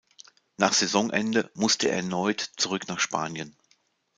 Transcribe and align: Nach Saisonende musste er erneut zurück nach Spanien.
Nach 0.57 0.73
Saisonende 0.73 1.51
musste 1.53 1.89
er 1.89 1.97
erneut 1.97 2.39
zurück 2.57 2.87
nach 2.87 2.99
Spanien. 2.99 3.55